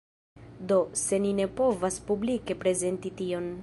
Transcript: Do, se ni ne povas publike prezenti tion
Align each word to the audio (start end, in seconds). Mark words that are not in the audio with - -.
Do, 0.71 0.77
se 1.01 1.21
ni 1.27 1.33
ne 1.41 1.47
povas 1.61 2.01
publike 2.11 2.61
prezenti 2.67 3.17
tion 3.23 3.53